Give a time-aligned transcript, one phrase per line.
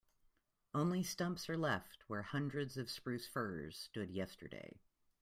[0.73, 4.79] Only stumps are left where hundreds of spruce firs stood yesterday.